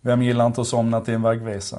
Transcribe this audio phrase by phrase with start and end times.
[0.00, 1.78] Vem gillar inte att somna till en vaggvisa?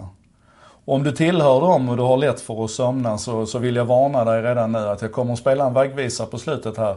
[0.85, 3.85] Om du tillhör dem och du har lätt för att somna så, så vill jag
[3.85, 6.95] varna dig redan nu att jag kommer att spela en vaggvisa på slutet här.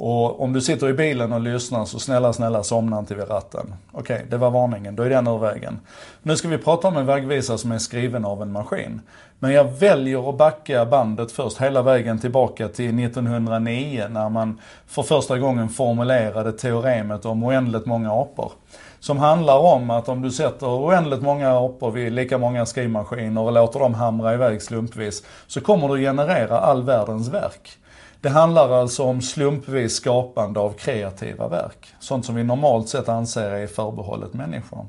[0.00, 3.74] Och om du sitter i bilen och lyssnar så snälla, snälla somna inte vid ratten.
[3.92, 5.80] Okej, okay, det var varningen, då är den ur vägen.
[6.22, 9.00] Nu ska vi prata om en vaggvisa som är skriven av en maskin.
[9.38, 15.02] Men jag väljer att backa bandet först hela vägen tillbaka till 1909 när man för
[15.02, 18.52] första gången formulerade teoremet om oändligt många apor.
[19.00, 23.52] Som handlar om att om du sätter oändligt många apor vid lika många skrivmaskiner och
[23.52, 27.78] låter dem hamra iväg slumpvis så kommer du generera all världens verk.
[28.20, 31.94] Det handlar alltså om slumpvis skapande av kreativa verk.
[32.00, 34.86] Sånt som vi normalt sett anser är förbehållet människor.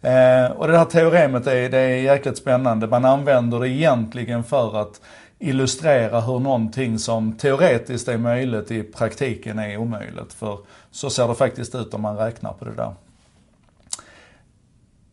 [0.00, 2.86] Eh, och det här teoremet är, det är jäkligt spännande.
[2.86, 5.00] Man använder det egentligen för att
[5.38, 10.32] illustrera hur någonting som teoretiskt är möjligt i praktiken är omöjligt.
[10.32, 10.58] För
[10.90, 12.94] så ser det faktiskt ut om man räknar på det där.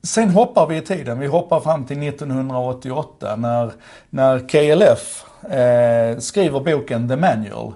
[0.03, 3.71] Sen hoppar vi i tiden, vi hoppar fram till 1988 när,
[4.09, 7.73] när KLF eh, skriver boken The Manual.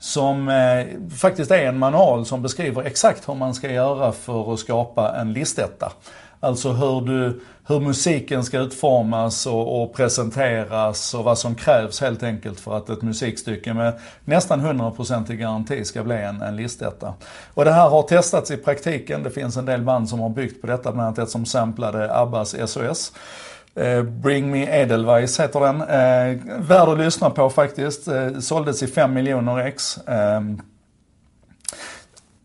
[0.00, 4.58] Som eh, faktiskt är en manual som beskriver exakt hur man ska göra för att
[4.58, 5.92] skapa en listetta.
[6.40, 12.22] Alltså hur, du, hur musiken ska utformas och, och, presenteras och vad som krävs helt
[12.22, 17.14] enkelt för att ett musikstycke med nästan 100% i garanti ska bli en, en listetta.
[17.54, 19.22] Och det här har testats i praktiken.
[19.22, 22.18] Det finns en del band som har byggt på detta, bland annat ett som samplade
[22.18, 23.12] Abbas SOS.
[23.78, 25.80] Eh, Bring Me Edelweiss heter den.
[25.80, 28.08] Eh, värd att lyssna på faktiskt.
[28.08, 29.98] Eh, såldes i 5 miljoner ex.
[29.98, 30.40] Eh,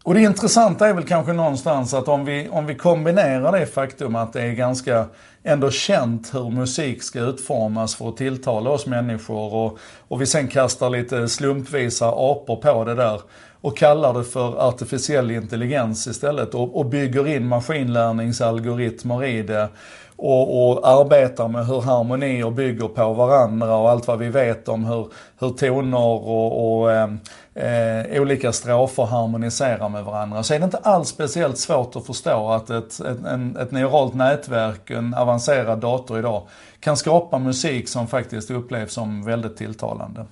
[0.04, 4.16] och det intressanta är väl kanske någonstans att om vi, om vi kombinerar det faktum
[4.16, 5.06] att det är ganska
[5.44, 10.48] ändå känt hur musik ska utformas för att tilltala oss människor och, och vi sen
[10.48, 13.22] kastar lite slumpvisa apor på det där
[13.62, 19.70] och kallar det för artificiell intelligens istället och, och bygger in maskinlärningsalgoritmer i det
[20.16, 24.86] och, och arbetar med hur harmonier bygger på varandra och allt vad vi vet om
[24.86, 25.08] hur,
[25.40, 27.20] hur toner och, och ehm,
[27.54, 30.44] eh, olika strofer harmoniserar med varandra.
[30.44, 34.14] Så är det inte alls speciellt svårt att förstå att ett, ett, en, ett neuralt
[34.14, 36.42] nätverk, en avancerad dator idag,
[36.80, 40.26] kan skapa musik som faktiskt upplevs som väldigt tilltalande.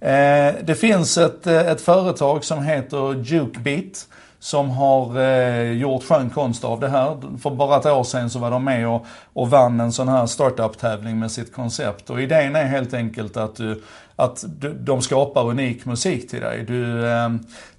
[0.00, 4.06] Eh, det finns ett, ett företag som heter Jukebeat
[4.38, 7.38] som har eh, gjort skön konst av det här.
[7.42, 10.26] För bara ett år sedan så var de med och, och vann en sån här
[10.26, 12.10] startup-tävling med sitt koncept.
[12.10, 13.82] Och idén är helt enkelt att, du,
[14.16, 16.64] att du, de skapar unik musik till dig.
[16.64, 17.28] Du eh,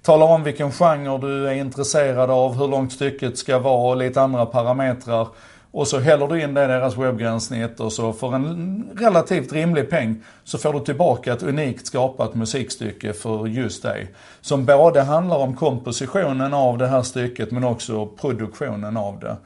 [0.02, 4.22] talar om vilken genre du är intresserad av, hur långt stycket ska vara och lite
[4.22, 5.28] andra parametrar.
[5.70, 9.90] Och så häller du in det i deras webbgränssnitt och så för en relativt rimlig
[9.90, 14.14] peng så får du tillbaka ett unikt skapat musikstycke för just dig.
[14.40, 19.36] Som både handlar om kompositionen av det här stycket men också produktionen av det.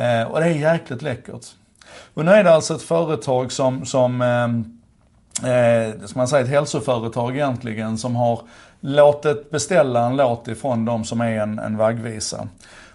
[0.00, 1.46] Eh, och det är jäkligt läckert.
[2.14, 6.50] Och nu är det alltså ett företag som, som eh, eh, ska man säga ett
[6.50, 8.40] hälsoföretag egentligen, som har
[8.80, 12.48] låtit beställa en låt ifrån de som är en, en vaggvisa.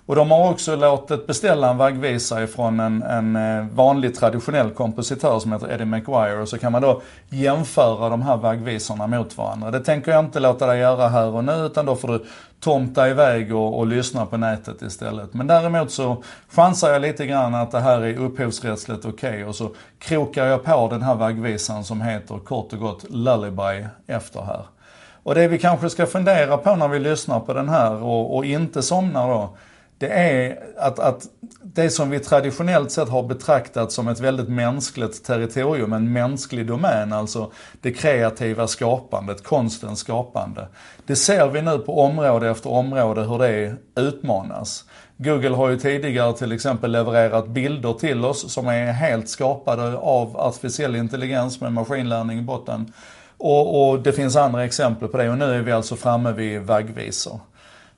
[0.06, 5.40] Och de har också låtit beställa en vaggvisa ifrån en, en eh, vanlig traditionell kompositör
[5.40, 6.42] som heter Eddie McGuire.
[6.42, 9.72] Och så kan man då jämföra de här vaggvisorna mot varandra.
[9.72, 12.26] Det tänker jag inte låta dig göra här och nu utan då får du
[12.60, 15.34] tomta iväg och, och lyssna på nätet istället.
[15.34, 19.56] Men däremot så chansar jag lite grann att det här är upphovsrättsligt okej okay, och
[19.56, 24.66] så krokar jag på den här vaggvisan som heter kort och gott Lullaby efter här.
[25.24, 28.46] Och det vi kanske ska fundera på när vi lyssnar på den här och, och
[28.46, 29.58] inte somnar då
[30.04, 31.28] det är att, att
[31.62, 37.14] det som vi traditionellt sett har betraktat som ett väldigt mänskligt territorium, en mänsklig domän,
[37.14, 40.68] alltså det kreativa skapandet, konstens skapande.
[41.06, 44.86] Det ser vi nu på område efter område hur det utmanas.
[45.18, 50.38] Google har ju tidigare till exempel levererat bilder till oss som är helt skapade av
[50.38, 52.94] artificiell intelligens med maskinlärning i botten.
[53.38, 56.62] Och, och det finns andra exempel på det och nu är vi alltså framme vid
[56.62, 57.40] vaggvisor.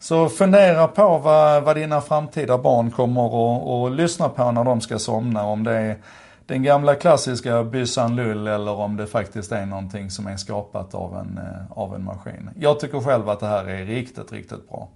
[0.08, 5.00] Så fundera på vad, vad dina framtida barn kommer att lyssna på när de ska
[5.00, 5.44] somna.
[5.44, 5.98] Om det är
[6.46, 11.18] den gamla klassiska byssan lull eller om det faktiskt är någonting som är skapat av
[11.18, 12.50] en, eh, av en maskin.
[12.60, 14.90] Jag tycker själv att det här är riktigt, riktigt bra.